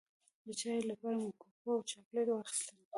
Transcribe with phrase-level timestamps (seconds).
[0.45, 2.77] د چای لپاره مو ککو او چاکلېټ واخيستل.